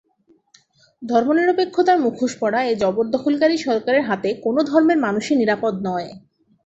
[1.01, 6.09] ধর্মনিরপেক্ষতার মুখোশ পরা এ জবরদখলকারী সরকারের হাতে কোনো ধর্মের মানুষই নিরাপদ নয়।